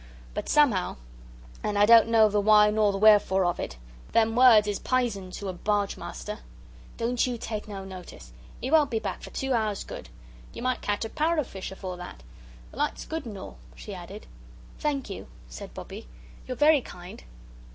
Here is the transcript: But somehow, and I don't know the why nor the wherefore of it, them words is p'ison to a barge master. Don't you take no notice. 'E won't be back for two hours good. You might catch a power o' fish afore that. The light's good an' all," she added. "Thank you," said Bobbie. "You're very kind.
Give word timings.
But 0.33 0.49
somehow, 0.49 0.97
and 1.61 1.77
I 1.77 1.85
don't 1.85 2.07
know 2.07 2.27
the 2.27 2.41
why 2.41 2.71
nor 2.71 2.91
the 2.91 2.97
wherefore 2.97 3.45
of 3.45 3.59
it, 3.59 3.77
them 4.13 4.35
words 4.35 4.67
is 4.67 4.79
p'ison 4.79 5.29
to 5.33 5.47
a 5.47 5.53
barge 5.53 5.95
master. 5.95 6.39
Don't 6.97 7.27
you 7.27 7.37
take 7.37 7.67
no 7.67 7.85
notice. 7.85 8.33
'E 8.63 8.71
won't 8.71 8.89
be 8.89 8.97
back 8.97 9.21
for 9.21 9.29
two 9.29 9.53
hours 9.53 9.83
good. 9.83 10.09
You 10.53 10.63
might 10.63 10.81
catch 10.81 11.05
a 11.05 11.09
power 11.09 11.37
o' 11.39 11.43
fish 11.43 11.71
afore 11.71 11.97
that. 11.97 12.23
The 12.71 12.77
light's 12.77 13.05
good 13.05 13.27
an' 13.27 13.37
all," 13.37 13.59
she 13.75 13.93
added. 13.93 14.25
"Thank 14.79 15.07
you," 15.11 15.27
said 15.47 15.71
Bobbie. 15.75 16.07
"You're 16.47 16.57
very 16.57 16.81
kind. 16.81 17.23